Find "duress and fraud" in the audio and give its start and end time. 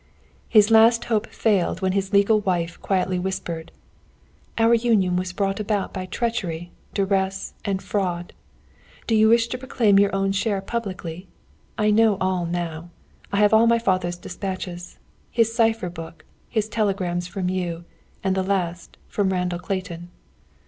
6.95-8.33